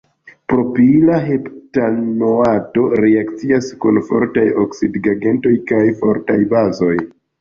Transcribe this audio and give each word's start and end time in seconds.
Propila 0.51 1.17
heptanoato 1.25 2.85
reakcias 3.05 3.69
kun 3.85 4.01
fortaj 4.09 4.47
oksidigagentoj 4.65 5.53
kaj 5.73 5.83
fortaj 6.01 6.39
bazoj. 6.57 6.95